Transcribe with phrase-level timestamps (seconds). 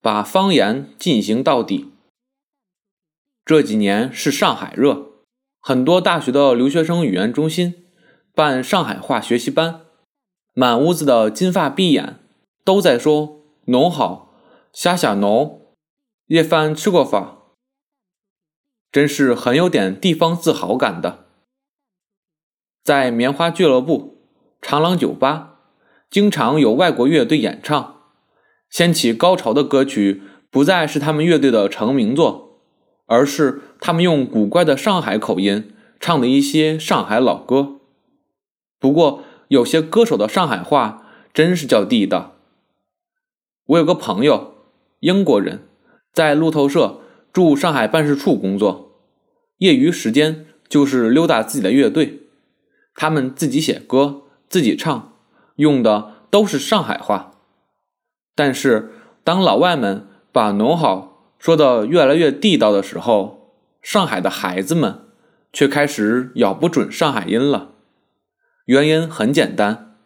[0.00, 1.92] 把方言进行到底。
[3.44, 5.12] 这几年是上海热，
[5.60, 7.86] 很多大学的留学生语言中心
[8.34, 9.80] 办上海话学习班，
[10.52, 12.18] 满屋子的金发碧眼
[12.64, 14.34] 都在说“侬好
[14.72, 15.74] ”“虾虾侬
[16.28, 17.38] ”“夜饭吃过饭”，
[18.92, 21.26] 真是很有点地方自豪感的。
[22.84, 24.22] 在棉花俱乐部、
[24.60, 25.60] 长廊酒吧，
[26.10, 27.97] 经常有外国乐队演唱，
[28.70, 32.46] 掀起高潮的歌曲不再是他们乐队的成名作。
[33.10, 37.78] 而是他们用古怪的上海口音唱的一些上海老歌。
[38.78, 42.34] 不过，有些歌手的上海话真是叫地道。
[43.64, 44.52] 我有个朋友，
[45.00, 45.62] 英国人，
[46.12, 47.00] 在路透社
[47.32, 48.92] 驻上海办事处工作，
[49.56, 52.24] 业余时间就是溜达自己的乐队，
[52.94, 55.14] 他们自己写歌，自己唱，
[55.56, 57.37] 用的都是上海话。
[58.38, 58.92] 但是，
[59.24, 65.00] 当老外们把“侬好”说的越来越地道的时候，上海的孩子们
[65.52, 67.72] 却开始咬不准上海音了。
[68.66, 69.96] 原因很简单，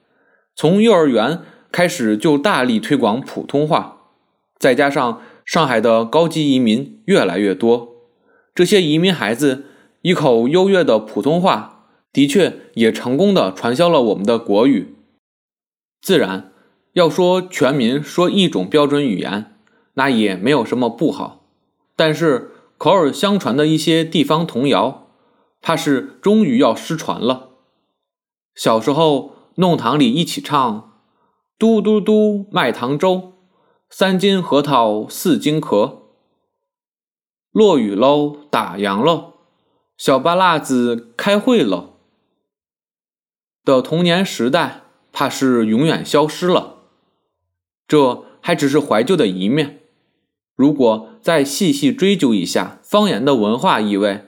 [0.56, 3.98] 从幼儿园开始就大力推广普通话，
[4.58, 7.96] 再加上上海的高级移民越来越多，
[8.54, 9.66] 这些移民孩子
[10.00, 14.94] 一口优越的普通话，的确也成功的传销了我们的国语。
[16.00, 16.51] 自然，
[16.92, 19.48] 要说全民说一种标准语言。
[19.94, 21.44] 那也没有什么不好，
[21.96, 25.06] 但是口耳相传的一些地方童谣，
[25.60, 27.50] 怕是终于要失传了。
[28.54, 30.98] 小时候弄堂里一起唱
[31.58, 33.34] ：“嘟嘟嘟，卖糖粥，
[33.90, 36.04] 三斤核桃四斤壳。
[37.50, 39.34] 落雨喽，打烊喽，
[39.98, 41.96] 小巴辣子开会喽。”
[43.62, 46.81] 的童年时代，怕是永远消失了。
[47.92, 49.80] 这还只是怀旧的一面。
[50.56, 54.24] 如果再细细追究一下方言的文化意味，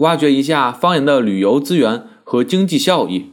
[0.00, 3.30] 挖掘一下方言的旅游资源和经济效益，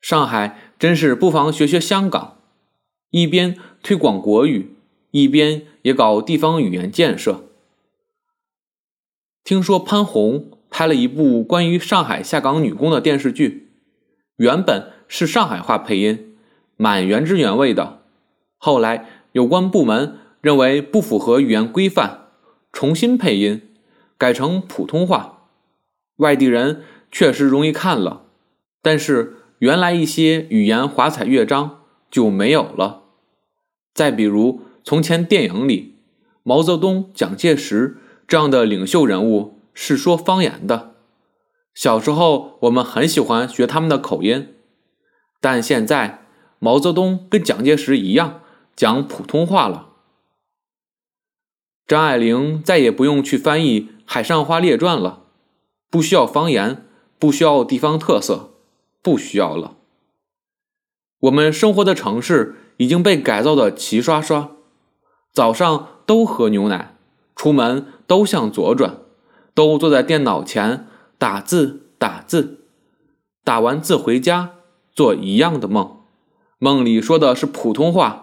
[0.00, 2.38] 上海真是不妨学学香港，
[3.10, 4.76] 一边推广国语，
[5.10, 7.44] 一边也搞地方语言建设。
[9.44, 13.68] 听说潘虹拍了一部关于上海下岗女工的电视剧，
[14.36, 16.34] 原本是上海话配音，
[16.78, 18.01] 满原汁原味的，
[18.62, 20.20] 后来有关部门。
[20.42, 22.26] 认为不符合语言规范，
[22.72, 23.62] 重新配音，
[24.18, 25.44] 改成普通话。
[26.16, 28.24] 外地人确实容易看了，
[28.82, 33.02] 但是原来一些语言华彩乐章就没有了。
[33.94, 36.00] 再比如从前电影里，
[36.42, 40.96] 毛泽东、蒋介石这样的领袖人物是说方言的，
[41.72, 44.48] 小时候我们很喜欢学他们的口音，
[45.40, 46.26] 但现在
[46.58, 48.40] 毛泽东跟蒋介石一样
[48.82, 49.90] 讲普通话了。
[51.86, 55.22] 张爱玲再也不用去翻译《海上花列传》了，
[55.88, 56.84] 不需要方言，
[57.16, 58.54] 不需要地方特色，
[59.00, 59.76] 不需要了。
[61.20, 64.50] 我们生活的城市已经被改造的齐刷刷，
[65.32, 66.96] 早上都喝牛奶，
[67.36, 68.98] 出门都向左转，
[69.54, 70.88] 都坐在电脑前
[71.18, 72.66] 打字打字，
[73.44, 74.56] 打完字回家
[74.92, 76.00] 做一样的梦，
[76.58, 78.21] 梦里说的是普通话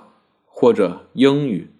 [0.59, 1.71] 或者英语。